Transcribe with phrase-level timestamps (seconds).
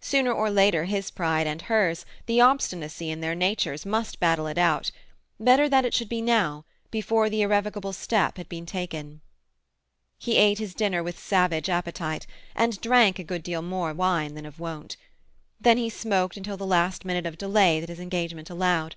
[0.00, 4.58] Sooner or later his pride and hers, the obstinacy in their natures, must battle it
[4.58, 4.90] out;
[5.38, 9.20] better that it should be now, before the irrevocable step had been taken.
[10.18, 14.46] He ate his dinner with savage appetite, and drank a good deal more wine than
[14.46, 14.96] of wont.
[15.60, 18.96] Then he smoked until the last minute of delay that his engagement allowed.